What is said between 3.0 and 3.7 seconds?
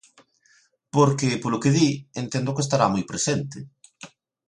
presente.